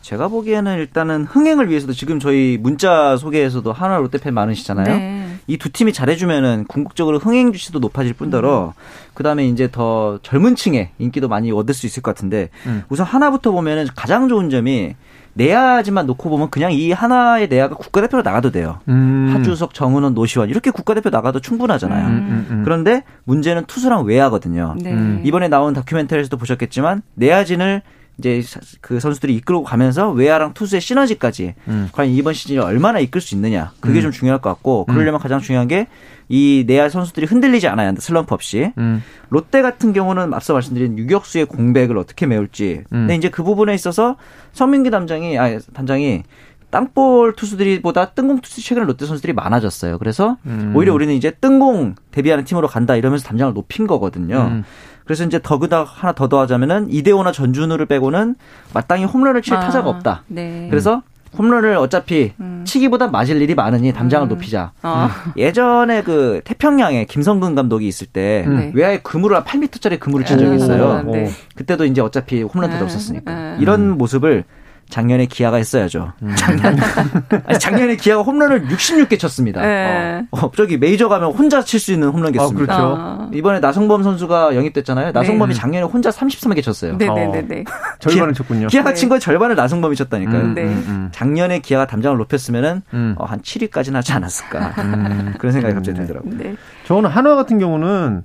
[0.02, 4.98] 제가 보기에는 일단은 흥행을 위해서도 지금 저희 문자 소개에서도 하나 롯데팬 많으시잖아요.
[4.98, 5.25] 네.
[5.48, 8.82] 이 두 팀이 잘해주면은 궁극적으로 흥행 주시도 높아질 뿐더러 음.
[9.14, 12.84] 그 다음에 이제 더 젊은 층의 인기도 많이 얻을 수 있을 것 같은데 음.
[12.90, 14.96] 우선 하나부터 보면은 가장 좋은 점이
[15.34, 18.80] 내야지만 놓고 보면 그냥 이 하나의 내야가 국가대표로 나가도 돼요.
[18.88, 19.32] 음.
[19.34, 22.08] 하주석, 정은원, 노시환 이렇게 국가대표 나가도 충분하잖아요.
[22.08, 22.62] 음, 음, 음.
[22.64, 24.76] 그런데 문제는 투수랑 외야거든요.
[24.82, 25.22] 네.
[25.26, 27.82] 이번에 나온 다큐멘터리에서도 보셨겠지만 내야진을
[28.18, 28.42] 이제
[28.82, 31.90] 그 선수들이 이끌고 가면서 외야랑 투수의 시너지까지 음.
[31.92, 34.04] 과연 이번 시즌이 얼마나 이끌 수 있느냐 그게 음.
[34.04, 35.88] 좀 중요할 것 같고 그러려면 가장 중요한 게
[36.28, 39.04] 이 내야 선수들이 흔들리지 않아야 한다 슬럼프 없이 음.
[39.30, 43.02] 롯데 같은 경우는 앞서 말씀드린 유격수의 공백을 어떻게 메울지 음.
[43.02, 44.18] 근데 이제 그 부분에 있어서
[44.54, 46.24] 성민기 담장이 아 단장이
[46.72, 49.98] 땅볼 투수들이보다 뜬공 투수 최근에 롯데 선수들이 많아졌어요.
[49.98, 50.74] 그래서 음.
[50.76, 54.64] 오히려 우리는 이제 뜬공 대비하는 팀으로 간다 이러면서 담장을 높인 거거든요.
[55.06, 55.08] 음.
[55.08, 58.36] 그래서 이제 더그다 하나 더 더하자면은 이대호나 전준우를 빼고는
[58.74, 60.24] 마땅히 홈런을 칠 아, 타자가 없다.
[60.28, 60.68] 네.
[60.70, 61.04] 그래서
[61.38, 62.64] 홈런을 어차피 음.
[62.66, 64.30] 치기보다 맞을 일이 많으니 담장을 음.
[64.30, 64.72] 높이자.
[64.84, 65.10] 어.
[65.38, 68.72] 예전에 그 태평양에 김성근 감독이 있을 때 음.
[68.74, 71.04] 외야에 그물을 한 8m짜리 그물을 친 적이 있어요.
[71.04, 71.30] 네.
[71.56, 72.86] 그때도 이제 어차피 홈런 타자 네.
[72.86, 73.34] 없었으니까.
[73.34, 73.58] 네.
[73.60, 74.46] 이런 모습을
[74.90, 76.14] 작년에 기아가 했어야죠.
[76.22, 76.36] 음.
[76.36, 76.78] 작년
[77.46, 79.62] 아니, 작년에 기아가 홈런을 66개 쳤습니다.
[79.62, 80.24] 네.
[80.32, 82.74] 어, 어, 저기 메이저 가면 혼자 칠 수 있는 홈런 개수입니다.
[82.74, 82.96] 아, 그렇죠.
[82.98, 83.30] 아.
[83.34, 85.12] 이번에 나성범 선수가 영입됐잖아요.
[85.12, 85.60] 나성범이 네.
[85.60, 86.96] 작년에 혼자 33개 쳤어요.
[86.98, 87.62] 네네네.
[87.62, 87.64] 어.
[88.00, 88.68] 절반을 쳤군요.
[88.68, 88.96] 기아가 네.
[88.96, 90.42] 친거 절반을 나성범이 쳤다니까요.
[90.42, 90.64] 음, 네.
[90.64, 91.10] 음, 음.
[91.12, 93.16] 작년에 기아가 담장을 높였으면은 음.
[93.18, 94.74] 어, 한 7위까지는 하지 않았을까.
[94.80, 95.34] 음.
[95.38, 96.56] 그런 생각이 갑자기 들더라고요.
[96.86, 96.88] 네.
[96.88, 98.24] 저는 한화 같은 경우는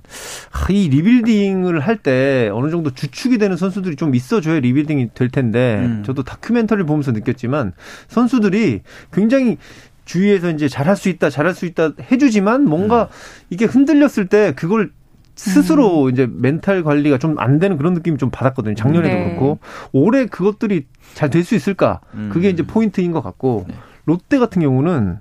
[0.69, 6.23] 이 리빌딩을 할 때 어느 정도 주축이 되는 선수들이 좀 있어줘야 리빌딩이 될 텐데 저도
[6.23, 7.73] 다큐 다큐멘터리를 보면서 느꼈지만
[8.07, 9.57] 선수들이 굉장히
[10.05, 13.07] 주위에서 이제 잘할 수 있다, 잘할 수 있다 해주지만 뭔가 음.
[13.49, 14.91] 이게 흔들렸을 때 그걸
[15.35, 16.09] 스스로 음.
[16.09, 18.75] 이제 멘탈 관리가 좀 안 되는 그런 느낌이 좀 받았거든요.
[18.75, 19.23] 작년에도 네.
[19.29, 19.59] 그렇고
[19.93, 22.01] 올해 그것들이 잘 될 수 있을까?
[22.13, 22.29] 음.
[22.31, 23.75] 그게 이제 포인트인 것 같고 네.
[24.05, 25.19] 롯데 같은 경우는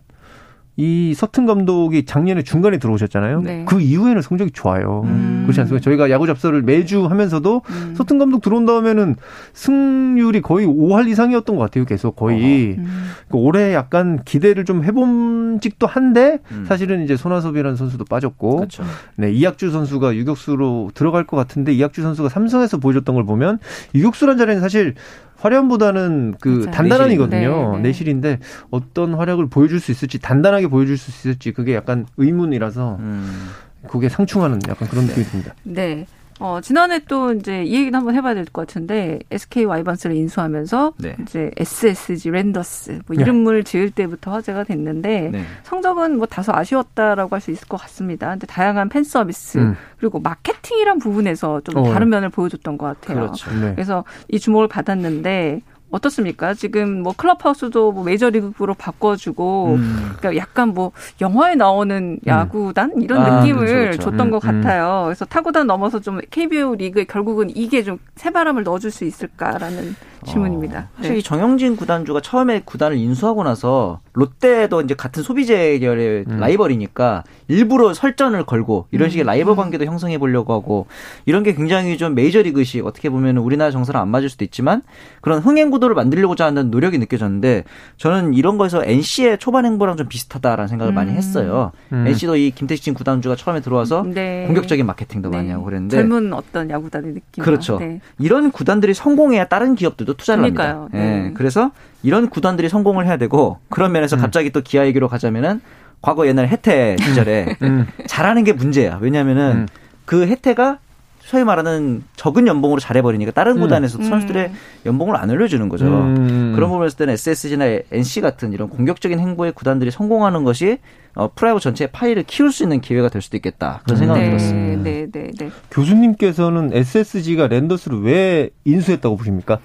[0.81, 3.43] 이 서튼 감독이 작년에 중간에 들어오셨잖아요.
[3.43, 3.65] 네.
[3.69, 5.03] 그 이후에는 성적이 좋아요.
[5.05, 5.43] 음.
[5.43, 5.85] 그렇지 않습니까?
[5.85, 7.95] 저희가 야구 잡서를 매주 하면서도 음.
[7.95, 9.17] 서튼 감독 들어온 다음에는
[9.53, 11.85] 승률이 거의 5할 이상이었던 것 같아요.
[11.85, 12.77] 계속 거의.
[12.79, 12.85] 음.
[13.29, 16.65] 그러니까 올해 약간 기대를 좀 해본 직도 한데 음.
[16.67, 18.83] 사실은 이제 손아섭이라는 선수도 빠졌고 그렇죠.
[19.17, 23.59] 네, 이학주 선수가 유격수로 들어갈 것 같은데 이학주 선수가 삼성에서 보여줬던 걸 보면
[23.95, 24.95] 유격수란 자리는 사실
[25.41, 26.71] 화려함보다는 그 맞아요.
[26.71, 27.39] 단단함이거든요.
[27.41, 27.71] 내실.
[27.73, 27.83] 네, 네.
[27.83, 28.39] 내실인데
[28.71, 33.49] 어떤 활약을 보여줄 수 있을지 단단하게 보여줄 수 있을지 그게 약간 의문이라서 음.
[33.89, 35.55] 그게 상충하는 약간 그런 느낌이 듭니다.
[35.63, 36.07] 네.
[36.41, 41.15] 어, 지난해 또 이제 이 얘기도 한번 해봐야 될 것 같은데 SK 와이번스를 인수하면서 네.
[41.23, 43.23] 이제 SSG 랜더스 뭐 네.
[43.23, 43.63] 이름을 네.
[43.63, 45.45] 지을 때부터 화제가 됐는데 네.
[45.65, 48.31] 성적은 뭐 다소 아쉬웠다라고 할 수 있을 것 같습니다.
[48.31, 49.77] 근데 다양한 팬 서비스 음.
[49.99, 51.93] 그리고 마케팅이란 부분에서 좀 어.
[51.93, 53.17] 다른 면을 보여줬던 것 같아요.
[53.27, 53.51] 그렇죠.
[53.61, 53.73] 네.
[53.75, 56.55] 그래서 이 주목을 받았는데 어떻습니까?
[56.55, 60.13] 지금 뭐 클럽하우스도 뭐 메이저리그로 바꿔주고, 음.
[60.19, 62.27] 그러니까 약간 뭐 영화에 나오는 음.
[62.27, 64.03] 야구단 이런 아, 느낌을 그렇죠, 그렇죠.
[64.03, 64.63] 줬던 음, 것 음.
[64.63, 65.03] 같아요.
[65.07, 69.95] 그래서 타구단 넘어서 좀 KBO 리그에 결국은 이게 좀 새바람을 넣어줄 수 있을까라는
[70.27, 70.79] 질문입니다.
[70.79, 71.23] 어, 사실 네.
[71.23, 76.39] 정영진 구단주가 처음에 구단을 인수하고 나서 롯데도 이제 같은 소비재 계열의 음.
[76.39, 79.11] 라이벌이니까 일부러 설전을 걸고 이런 음.
[79.11, 79.57] 식의 라이벌 음.
[79.57, 80.87] 관계도 형성해 보려고 하고
[81.27, 84.83] 이런 게 굉장히 좀 메이저리그식 어떻게 보면 우리나라 정서랑 안 맞을 수도 있지만
[85.21, 87.65] 그런 흥행 구도를 만들려고자 하는 노력이 느껴졌는데
[87.97, 90.95] 저는 이런 거에서 NC의 초반 행보랑 좀 비슷하다라는 생각을 음.
[90.95, 91.73] 많이 했어요.
[91.93, 92.07] 음.
[92.07, 94.45] NC도 이 김태진 구단주가 처음에 들어와서 네.
[94.47, 95.37] 공격적인 마케팅도 네.
[95.39, 97.79] 많이 하고 그랬는데 젊은 어떤 야구단의 느낌 그렇죠.
[97.79, 98.01] 네.
[98.19, 100.89] 이런 구단들이 성공해야 다른 기업들도 투자를 그러니까요.
[100.93, 100.99] 합니다.
[100.99, 101.03] 예.
[101.03, 101.31] 네.
[101.35, 101.71] 그래서
[102.03, 104.21] 이런 구단들이 성공을 해야 되고 그런 면에서 음.
[104.21, 105.61] 갑자기 또 기아 얘기로 가자면은
[106.03, 107.87] 과거 옛날 혜태 시절에 음.
[108.07, 108.99] 잘하는 게 문제야.
[109.01, 109.69] 왜냐면은 음.
[110.05, 110.79] 그 해태가
[111.21, 113.61] 소위 말하는 적은 연봉으로 잘해버리니까 다른 음.
[113.61, 114.05] 구단에서 음.
[114.05, 114.51] 선수들의
[114.87, 115.87] 연봉을 안 올려주는 거죠.
[115.87, 116.53] 음.
[116.57, 120.79] 그런 부분에서 때는 SSG나 NC 같은 이런 공격적인 행보에 구단들이 성공하는 것이
[121.15, 123.81] 어, 프로야구 전체의 파이를 키울 수 있는 기회가 될 수도 있겠다.
[123.85, 124.27] 그런 생각이 네.
[124.29, 124.83] 들었습니다.
[124.83, 125.51] 네, 네, 네.
[125.71, 129.59] 교수님께서는 SSG가 랜더스를 왜 인수했다고 보십니까?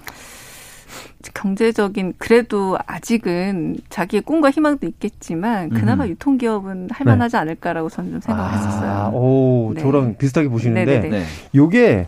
[1.34, 6.10] 경제적인 그래도 아직은 자기의 꿈과 희망도 있겠지만 그나마 음.
[6.10, 7.38] 유통기업은 할만하지 네.
[7.38, 8.90] 않을까라고 저는 좀 생각했었어요.
[8.90, 9.80] 아, 오, 네.
[9.80, 11.24] 저랑 비슷하게 보시는데 네네네.
[11.54, 12.06] 요게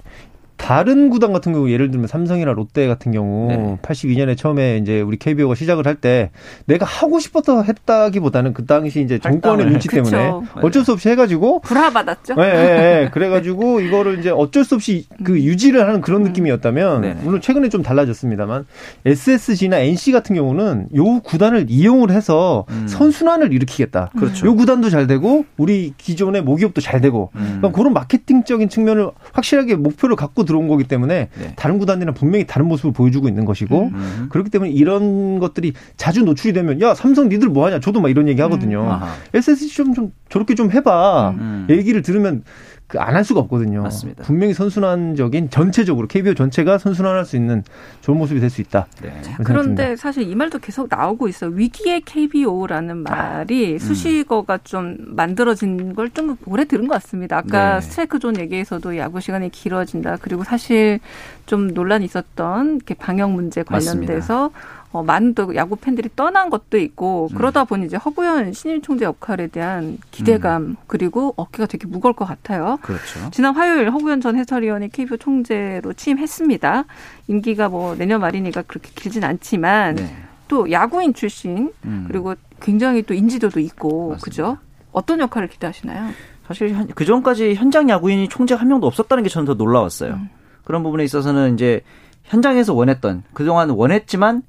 [0.59, 3.79] 다른 구단 같은 경우 예를 들면 삼성이나 롯데 같은 경우 네.
[3.81, 6.31] 82년에 처음에 이제 우리 KBO가 시작을 할 때
[6.67, 10.05] 내가 하고 싶어서 했다기보다는 그 당시 이제 정권의 눈치 그쵸.
[10.05, 12.35] 때문에 어쩔 수 없이 해가지고 불화받았죠.
[12.35, 12.67] 네, 네,
[13.03, 13.11] 네.
[13.13, 15.39] 그래가지고 이거를 이제 어쩔 수 없이 그 음.
[15.39, 16.27] 유지를 하는 그런 음.
[16.29, 17.17] 느낌이었다면 네.
[17.23, 18.67] 물론 최근에 좀 달라졌습니다만
[19.07, 22.87] SSG나 NC 같은 경우는 요 구단을 이용을 해서 음.
[22.89, 24.11] 선순환을 일으키겠다.
[24.17, 24.47] 그렇죠.
[24.47, 27.63] 요 구단도 잘 되고 우리 기존의 모기업도 잘 되고 음.
[27.73, 31.53] 그런 마케팅적인 측면을 확실하게 목표를 갖고 들어온 거기 때문에 네.
[31.57, 34.27] 다른 구단들은 분명히 다른 모습을 보여주고 있는 것이고 음.
[34.31, 38.27] 그렇기 때문에 이런 것들이 자주 노출이 되면 야 삼성 니들 뭐 하냐 저도 막 이런
[38.29, 38.99] 얘기 하거든요.
[39.03, 39.09] 음.
[39.35, 41.67] SSG 좀, 좀 저렇게 좀 해봐 음.
[41.71, 42.43] 얘기를 들으면
[42.89, 43.83] 그 안 할 수가 없거든요.
[43.83, 44.25] 맞습니다.
[44.25, 47.63] 분명히 선순환적인 전체적으로 KBO 전체가 선순환할 수 있는
[48.01, 48.87] 좋은 모습이 될 수 있다.
[49.03, 49.13] 네.
[49.45, 51.47] 그런데 사실 이 말도 계속 나오고 있어.
[51.49, 57.37] 위기의 KBO라는 말이 아, 수식어가 좀 만들어진 걸 좀 오래 들은 것 같습니다.
[57.37, 57.81] 아까 네.
[57.83, 60.17] 스트라이크 존 얘기에서도 야구 시간이 길어진다.
[60.23, 60.99] 그리고 사실
[61.45, 64.78] 좀 논란이 있었던 방역 문제 관련돼서 맞습니다.
[64.91, 67.37] 어, 많은 또 야구 팬들이 떠난 것도 있고 음.
[67.37, 70.77] 그러다 보니 이제 허구연 신임 총재 역할에 대한 기대감 음.
[70.87, 72.79] 그리고 어깨가 되게 무거울 것 같아요.
[72.81, 73.31] 그렇죠.
[73.31, 76.85] 지난 화요일 허구연 전 해설위원이 KBO 총재로 취임했습니다.
[77.29, 80.17] 임기가 뭐 내년 말이니까 그렇게 길진 않지만 네.
[80.49, 82.05] 또 야구인 출신 음.
[82.09, 84.25] 그리고 굉장히 또 인지도도 있고 맞습니다.
[84.25, 84.59] 그죠?
[84.93, 86.11] 어떤 역할을 기대하시나요?
[86.47, 90.15] 사실 그 전까지 현장 야구인이 총재 한 명도 없었다는 게 저는 더 놀라웠어요.
[90.15, 90.31] 음.
[90.65, 91.83] 그런 부분에 있어서는 이제
[92.25, 94.43] 현장에서 원했던 그동안 원했지만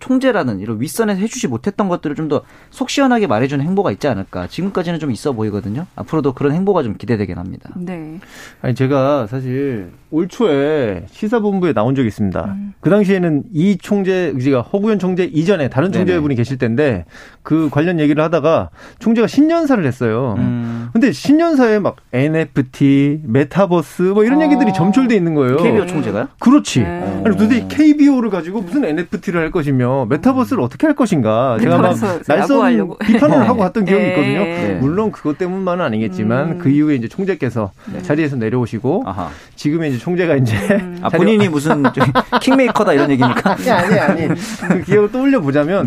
[0.00, 4.46] 총재라는 이런 윗선에서 해주지 못했던 것들을 좀 더 속 시원하게 말해주는 행보가 있지 않을까.
[4.48, 5.86] 지금까지는 좀 있어 보이거든요.
[5.96, 7.70] 앞으로도 그런 행보가 좀 기대되긴 합니다.
[7.76, 8.18] 네.
[8.62, 12.44] 아니 제가 사실 올 초에 시사본부에 나온 적이 있습니다.
[12.44, 12.72] 음.
[12.80, 17.04] 그 당시에는 이 총재, 그가 허구현 총재 이전에 다른 총재분이 계실 텐데
[17.42, 20.34] 그 관련 얘기를 하다가 총재가 신년사를 했어요.
[20.38, 20.88] 음.
[20.92, 24.44] 근데 신년사에 막 NFT, 메타버스 뭐 이런 어.
[24.44, 25.56] 얘기들이 점철돼 있는 거예요.
[25.56, 26.28] KBO 총재가요?
[26.38, 26.80] 그렇지.
[26.80, 27.22] 네.
[27.24, 31.96] 아니 도대체 KBO를 가지고 무슨 NFT를 할 것이며 것이며 메타버스를 어떻게 할 것인가 제가 막
[32.26, 33.46] 날선 비판을 네.
[33.46, 34.10] 하고 갔던 기억이 네.
[34.10, 34.38] 있거든요.
[34.40, 34.78] 네.
[34.80, 36.58] 물론 그것 때문만은 아니겠지만 음.
[36.58, 38.02] 그 이후에 이제 총재께서 네.
[38.02, 39.30] 자리에서 내려오시고 아하.
[39.56, 40.98] 지금의 이제 총재가 이제 음.
[41.02, 41.82] 아, 본인이 무슨
[42.40, 43.52] 킹메이커다 이런 얘기입니까?
[43.52, 45.86] 아니 아니 아니 그 기억을 떠올려 보자면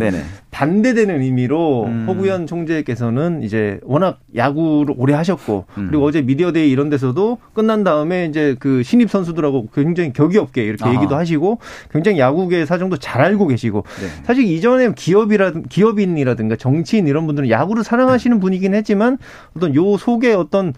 [0.52, 2.06] 반대되는 의미로 음.
[2.08, 5.88] 허구현 총재께서는 이제 워낙 야구를 오래 하셨고 음.
[5.90, 10.84] 그리고 어제 미디어데이 이런 데서도 끝난 다음에 이제 그 신입 선수들하고 굉장히 격이 없게 이렇게
[10.84, 10.96] 아하.
[10.96, 11.60] 얘기도 하시고
[11.92, 14.08] 굉장히 야구계 사정도 잘 알고 계시고 네.
[14.26, 19.18] 사실 이전에 기업이라 기업인이라든가 정치인 이런 분들은 야구를 사랑하시는 분이긴 했지만
[19.56, 20.74] 어떤 요 속에 어떤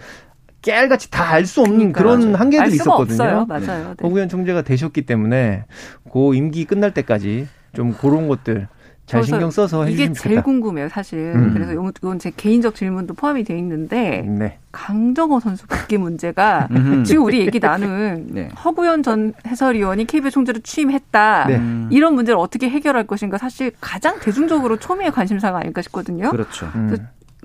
[0.62, 2.40] 깨알같이 다 알 수 없는 그러니까, 그런 맞아.
[2.44, 3.24] 한계들이 있었거든요.
[3.24, 3.46] 없어요.
[3.48, 3.88] 맞아요.
[3.98, 4.04] 네.
[4.04, 5.64] 허구현 총재가 되셨기 때문에
[6.12, 8.68] 그 임기 끝날 때까지 좀 그런 것들
[9.10, 11.34] 잘 신경 써서 이게 해주시면 제일 궁금해요, 사실.
[11.36, 11.54] 음.
[11.54, 14.60] 그래서 이건 제 개인적 질문도 포함이 되어 있는데 네.
[14.72, 16.68] 강정호 선수 복귀 문제가
[17.06, 18.50] 지금 우리 얘기 나눈 네.
[18.64, 21.62] 허구현 전 해설위원이 KBS 총재로 취임했다 네.
[21.90, 26.30] 이런 문제를 어떻게 해결할 것인가 사실 가장 대중적으로 초미의 관심사가 아닐까 싶거든요.
[26.30, 26.68] 그렇죠.
[26.76, 26.96] 음.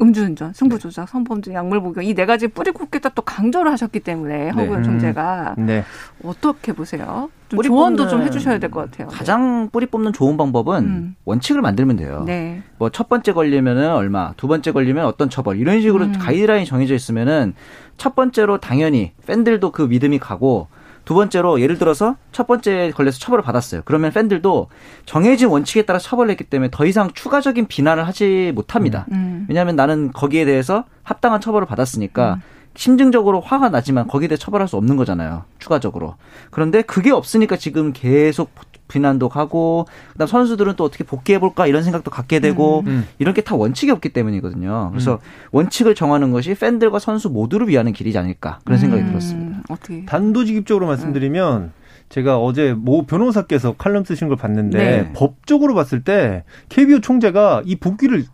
[0.00, 4.84] 음주운전, 승부조작, 성범죄, 약물복용 이 네 가지 뿌리 굽겠다 또 강조를 하셨기 때문에 허구현 네.
[4.84, 5.66] 총재가 음.
[5.66, 5.84] 네.
[6.24, 7.30] 어떻게 보세요?
[7.48, 9.06] 좀 조언도 좀 해주셔야 될 것 같아요.
[9.08, 11.14] 가장 뿌리 뽑는 좋은 방법은 음.
[11.24, 12.24] 원칙을 만들면 돼요.
[12.26, 12.62] 네.
[12.78, 16.12] 뭐첫 번째 걸리면은 얼마, 두 번째 걸리면 어떤 처벌 이런 식으로 음.
[16.18, 17.54] 가이드라인이 정해져 있으면은
[17.96, 20.66] 첫 번째로 당연히 팬들도 그 믿음이 가고
[21.04, 23.82] 두 번째로 예를 들어서 첫 번째 걸려서 처벌을 받았어요.
[23.84, 24.68] 그러면 팬들도
[25.04, 29.06] 정해진 원칙에 따라 처벌을 했기 때문에 더 이상 추가적인 비난을 하지 못합니다.
[29.12, 29.14] 음.
[29.14, 29.46] 음.
[29.48, 32.42] 왜냐하면 나는 거기에 대해서 합당한 처벌을 받았으니까 음.
[32.76, 35.44] 심증적으로 화가 나지만 거기에 대해 처벌할 수 없는 거잖아요.
[35.58, 36.16] 추가적으로.
[36.50, 38.50] 그런데 그게 없으니까 지금 계속
[38.88, 43.08] 비난도 하고 그다음 선수들은 또 어떻게 복귀해 볼까 이런 생각도 갖게 되고 음, 음.
[43.18, 44.90] 이런 게 다 원칙이 없기 때문이거든요.
[44.92, 45.18] 그래서 음.
[45.52, 49.08] 원칙을 정하는 것이 팬들과 선수 모두를 위하는 길이지 않을까 그런 생각이 음.
[49.08, 49.62] 들었습니다.
[49.68, 51.72] 어떻게 단도직입적으로 말씀드리면
[52.10, 55.12] 제가 어제 모 변호사께서 칼럼 쓰신 걸 봤는데 네.
[55.14, 58.24] 법적으로 봤을 때 KBO 총재가 이 복귀를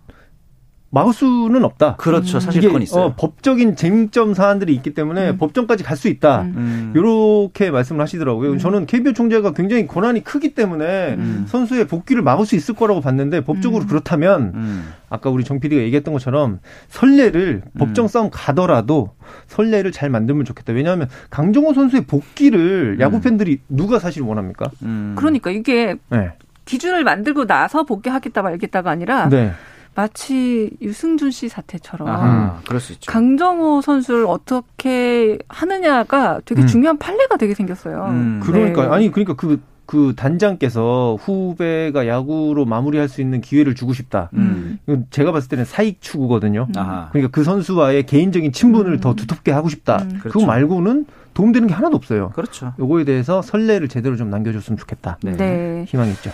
[0.93, 1.97] 막을 수는 없다.
[1.97, 2.39] 그렇죠.
[2.39, 2.41] 음.
[2.41, 3.05] 사실 그건 있어요.
[3.05, 5.39] 어, 법적인 쟁점 사안들이 있기 때문에 음.
[5.39, 6.43] 법정까지 갈 수 있다.
[6.43, 6.95] 음.
[6.97, 7.75] 이렇게 음.
[7.75, 8.53] 말씀을 하시더라고요.
[8.53, 8.59] 음.
[8.59, 11.45] 저는 KBO 총재가 굉장히 권한이 크기 때문에 음.
[11.47, 16.61] 선수의 복귀를 막을 수 있을 거라고 봤는데 법적으로 그렇다면 아까 우리 정 PD가 얘기했던 것처럼
[16.89, 19.11] 선례를 법정 싸움 가더라도
[19.49, 20.73] 선례를 잘 만들면 좋겠다.
[20.73, 24.71] 왜냐하면 강정호 선수의 복귀를 야구 팬들이 누가 사실 원합니까?
[25.17, 26.33] 그러니까 이게 네.
[26.65, 29.53] 기준을 만들고 나서 복귀하겠다 말겠다가 아니라 네.
[29.95, 33.11] 마치 유승준 씨 사태처럼 아하, 그럴 수 있죠.
[33.11, 36.67] 강정호 선수를 어떻게 하느냐가 되게 음.
[36.67, 38.07] 중요한 판례가 되게 생겼어요.
[38.09, 38.41] 음.
[38.43, 38.89] 그러니까 네.
[38.89, 44.31] 아니 그러니까 그, 그 단장께서 후배가 야구로 마무리할 수 있는 기회를 주고 싶다.
[44.35, 44.79] 음.
[44.87, 46.69] 이건 제가 봤을 때는 사익 추구거든요.
[46.77, 47.09] 아하.
[47.11, 49.01] 그러니까 그 선수와의 개인적인 친분을 음.
[49.01, 49.99] 더 두텁게 하고 싶다.
[50.03, 50.19] 음.
[50.21, 50.31] 그렇죠.
[50.31, 52.31] 그거 말고는 도움되는 게 하나도 없어요.
[52.31, 52.73] 그렇죠.
[52.79, 55.19] 요거에 대해서 선례를 제대로 좀 남겨줬으면 좋겠다.
[55.23, 55.37] 네.
[55.37, 55.85] 네.
[55.89, 56.31] 희망이 있죠.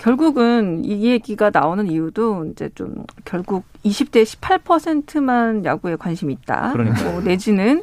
[0.00, 6.72] 결국은 이 얘기가 나오는 이유도 이제 좀 결국 20대 18%만 야구에 관심이 있다.
[6.72, 7.04] 그러니까.
[7.04, 7.82] 뭐 내지는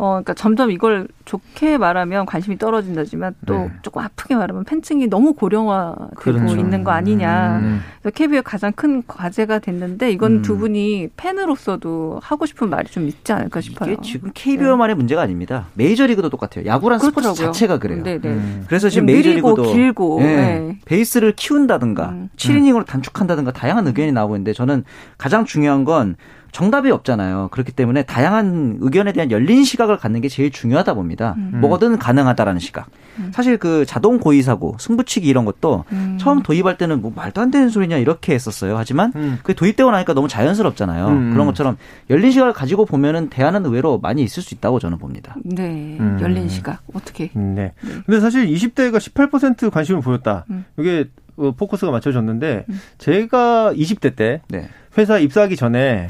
[0.00, 3.70] 어, 그러니까 점점 이걸 좋게 말하면 관심이 떨어진다지만 또 네.
[3.82, 6.56] 조금 아프게 말하면 팬층이 너무 고령화되고 그렇죠.
[6.56, 7.58] 있는 거 아니냐.
[7.58, 7.80] 음.
[8.00, 10.42] 그래서 KBO의 가장 큰 과제가 됐는데 이건 음.
[10.42, 13.92] 두 분이 팬으로서도 하고 싶은 말이 좀 있지 않을까 싶어요.
[13.92, 14.96] 이게 지금 KBO만의 네.
[14.96, 15.66] 문제가 아닙니다.
[15.74, 16.64] 메이저리그도 똑같아요.
[16.64, 17.34] 야구란 그렇더라고요.
[17.34, 18.02] 스포츠 자체가 그래요.
[18.02, 18.20] 네네.
[18.20, 18.28] 네.
[18.30, 18.64] 음.
[18.68, 20.36] 그래서 지금 메이저리그도 길고 네.
[20.36, 20.78] 네.
[20.86, 22.30] 베이스를 키운다든가 음.
[22.36, 24.84] 7이닝으로 단축한다든가 다양한 의견이 나오고 있는데 저는
[25.18, 26.16] 가장 중요한 건
[26.52, 27.48] 정답이 없잖아요.
[27.50, 31.34] 그렇기 때문에 다양한 의견에 대한 열린 시각을 갖는 게 제일 중요하다 봅니다.
[31.38, 31.60] 음.
[31.60, 32.88] 뭐든 가능하다라는 시각.
[33.18, 33.30] 음.
[33.34, 36.16] 사실 그 자동 고의 사고, 승부치기 이런 것도 음.
[36.20, 38.76] 처음 도입할 때는 뭐 말도 안 되는 소리냐 이렇게 했었어요.
[38.76, 39.38] 하지만 음.
[39.42, 41.08] 그게 도입되고 나니까 너무 자연스럽잖아요.
[41.08, 41.32] 음.
[41.32, 41.76] 그런 것처럼
[42.08, 45.36] 열린 시각을 가지고 보면은 대안은 의외로 많이 있을 수 있다고 저는 봅니다.
[45.44, 45.96] 네.
[46.00, 46.18] 음.
[46.20, 46.82] 열린 시각.
[46.92, 47.30] 어떻게?
[47.34, 47.72] 네.
[47.80, 47.92] 네.
[48.06, 50.46] 근데 사실 20대가 18% 관심을 보였다.
[50.78, 52.66] 이게 어, 포커스가 맞춰졌는데
[52.98, 54.68] 제가 20대 때 네.
[54.98, 56.08] 회사 입사하기 전에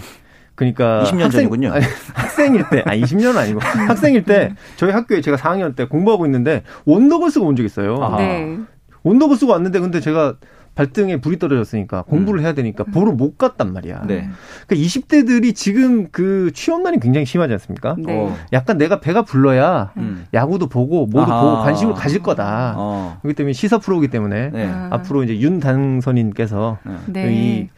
[0.61, 1.73] 그러니까 20년 학생, 전이군요.
[1.73, 6.65] 아니, 학생일 때, 아 20년은 아니고 학생일 때 저희 학교에 제가 4학년 때 공부하고 있는데
[6.85, 7.97] 원더걸스가 온적 있어요.
[8.19, 8.59] 네.
[9.03, 10.35] 원더걸스가 왔는데 근데 제가
[10.75, 12.45] 발등에 불이 떨어졌으니까 공부를 음.
[12.45, 14.03] 해야 되니까 보러 못 갔단 말이야.
[14.07, 14.29] 네.
[14.67, 17.97] 그러니까 20대들이 지금 그 취업난이 굉장히 심하지 않습니까?
[17.99, 18.15] 네.
[18.15, 18.37] 어.
[18.53, 20.27] 약간 내가 배가 불러야 음.
[20.35, 21.41] 야구도 보고 모두 아하.
[21.43, 22.75] 보고 관심을 가질 거다.
[22.77, 23.19] 어.
[23.23, 24.71] 그렇기 때문에 시사 프로기 때문에 네.
[24.91, 27.33] 앞으로 이제 윤 당선인께서 네.
[27.33, 27.69] 이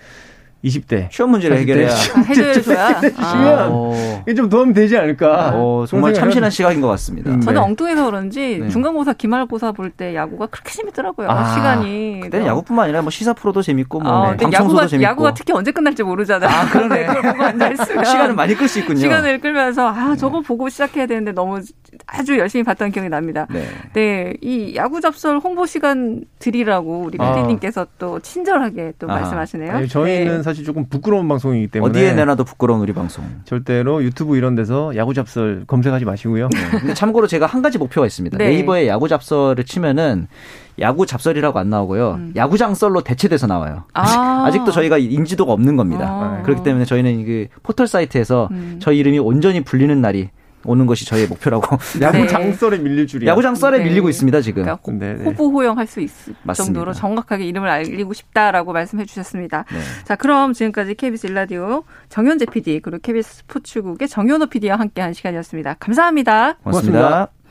[0.64, 4.22] 20대 시험 문제를 해결해야 아, 해결해줘야 아.
[4.22, 5.56] 이게 좀 도움이 되지 않을까.
[5.56, 7.30] 오, 정말 참신한 시각인 것 같습니다.
[7.32, 7.66] 음, 저는 네.
[7.66, 8.68] 엉뚱해서 그런지 네.
[8.68, 11.28] 중간고사, 기말고사 볼 때 야구가 그렇게 재밌더라고요.
[11.28, 12.20] 아, 시간이.
[12.22, 15.02] 그때 는 야구뿐만 아니라 뭐 시사 프로도 재밌고 뭐 아, 야구가, 재밌고.
[15.10, 16.48] 야구가 특히 언제 끝날지 모르잖아요.
[16.48, 17.06] 아, 그러네.
[17.06, 18.98] 앉아있으면 시간을 많이 끌 수 있군요.
[19.00, 21.60] 시간을 끌면서 아 저거 보고 시작해야 되는데 너무
[22.06, 23.46] 아주 열심히 봤던 기억이 납니다.
[23.50, 23.66] 네.
[23.92, 24.32] 네.
[24.40, 27.86] 이 야구 잡설 홍보 시간 드리라고 우리 PD님께서 아.
[27.98, 29.14] 또 친절하게 또 아.
[29.16, 29.72] 말씀하시네요.
[29.72, 30.42] 아니, 저희는 네.
[30.52, 33.24] 사실 조금 부끄러운 방송이기 때문에 어디에 내놔도 부끄러운 우리 방송.
[33.46, 36.50] 절대로 유튜브 이런 데서 야구 잡설 검색하지 마시고요.
[36.52, 36.78] 네.
[36.78, 38.36] 근데 참고로 제가 한 가지 목표가 있습니다.
[38.36, 38.58] 네.
[38.58, 40.28] 이버에 야구 잡설을 치면은
[40.78, 42.10] 야구 잡설이라고 안 나오고요.
[42.18, 42.32] 음.
[42.36, 43.84] 야구장 썰로 대체돼서 나와요.
[43.94, 44.50] 아.
[44.52, 46.06] 직도 저희가 인지도가 없는 겁니다.
[46.06, 46.42] 아.
[46.42, 48.76] 그렇기 때문에 저희는 그 포털 사이트에서 음.
[48.78, 50.28] 저희 이름이 온전히 불리는 날이
[50.64, 51.78] 오는 것이 저희의 목표라고.
[52.00, 53.30] 야구장 썰에 밀릴 줄이야.
[53.30, 53.84] 야구 장 썰에 네.
[53.84, 54.62] 밀리고 있습니다 지금.
[54.62, 55.24] 그러니까 네, 네.
[55.24, 56.64] 호부 호영할 수 있을 맞습니다.
[56.64, 59.64] 정도로 정확하게 이름을 알리고 싶다라고 말씀해 주셨습니다.
[59.70, 59.78] 네.
[60.04, 65.74] 자 그럼 지금까지 KBS 일라디오 정현재 PD 그리고 KBS 스포츠국의 정현호 PD와 함께한 시간이었습니다.
[65.74, 66.54] 감사합니다.
[66.62, 66.98] 고맙습니다.
[66.98, 67.41] 고맙습니다.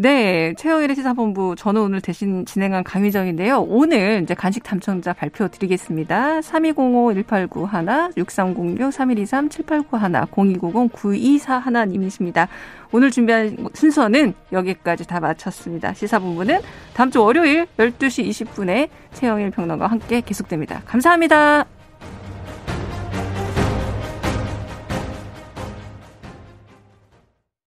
[0.00, 3.62] 네, 최영일의 시사본부 저는 오늘 대신 진행한 강희정인데요.
[3.62, 6.38] 오늘 이제 간식 당첨자 발표 드리겠습니다.
[6.38, 12.46] 3205-1891, 6306-3123-7891, 0290-9241님이십니다.
[12.92, 15.92] 오늘 준비한 순서는 여기까지 다 마쳤습니다.
[15.94, 16.60] 시사본부는
[16.94, 20.80] 다음 주 월요일 12시 20분에 최영일 평론가와 함께 계속됩니다.
[20.84, 21.66] 감사합니다.